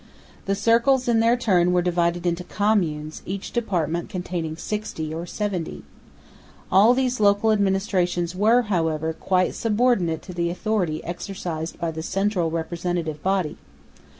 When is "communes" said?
2.43-3.21